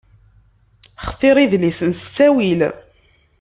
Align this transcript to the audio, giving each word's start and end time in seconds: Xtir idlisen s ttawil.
Xtir 1.07 1.37
idlisen 1.45 1.91
s 1.95 2.01
ttawil. 2.07 2.61